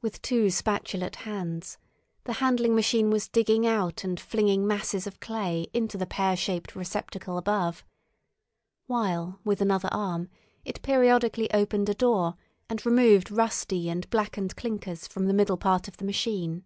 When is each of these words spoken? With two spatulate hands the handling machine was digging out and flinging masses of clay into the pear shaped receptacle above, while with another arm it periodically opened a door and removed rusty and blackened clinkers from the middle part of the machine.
With 0.00 0.22
two 0.22 0.46
spatulate 0.50 1.14
hands 1.22 1.78
the 2.24 2.32
handling 2.42 2.74
machine 2.74 3.10
was 3.10 3.28
digging 3.28 3.64
out 3.64 4.02
and 4.02 4.18
flinging 4.18 4.66
masses 4.66 5.06
of 5.06 5.20
clay 5.20 5.68
into 5.72 5.96
the 5.96 6.04
pear 6.04 6.34
shaped 6.36 6.74
receptacle 6.74 7.38
above, 7.38 7.84
while 8.86 9.38
with 9.44 9.60
another 9.60 9.88
arm 9.92 10.28
it 10.64 10.82
periodically 10.82 11.48
opened 11.54 11.88
a 11.88 11.94
door 11.94 12.34
and 12.68 12.84
removed 12.84 13.30
rusty 13.30 13.88
and 13.88 14.10
blackened 14.10 14.56
clinkers 14.56 15.06
from 15.06 15.26
the 15.26 15.32
middle 15.32 15.56
part 15.56 15.86
of 15.86 15.98
the 15.98 16.04
machine. 16.04 16.64